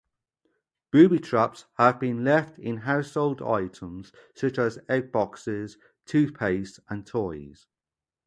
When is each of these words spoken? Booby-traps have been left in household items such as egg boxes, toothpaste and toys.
Booby-traps 0.91 1.65
have 1.75 1.99
been 1.99 2.23
left 2.23 2.57
in 2.57 2.77
household 2.77 3.39
items 3.43 4.11
such 4.33 4.57
as 4.57 4.79
egg 4.89 5.11
boxes, 5.11 5.77
toothpaste 6.07 6.79
and 6.89 7.05
toys. 7.05 7.67